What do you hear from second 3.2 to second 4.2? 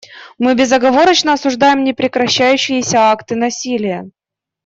насилия.